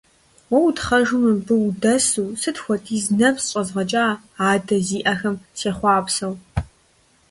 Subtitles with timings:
[0.49, 4.05] Уэ утхъэжу мыбы удэсу, сыт хуэдиз нэпс щӀэзгъэкӀа
[4.51, 6.33] адэ зиӀэхэм сехъуапсэу.